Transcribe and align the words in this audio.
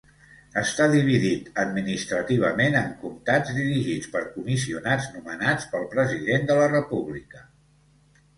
Està 0.59 0.85
dividit 0.93 1.51
administrativament 1.63 2.77
en 2.79 2.87
comtats 3.03 3.51
dirigits 3.59 4.09
per 4.15 4.23
comissionats 4.39 5.11
nomenats 5.19 5.69
pel 5.77 5.87
president 5.93 6.49
de 6.51 6.59
la 6.63 6.67
república. 6.75 7.47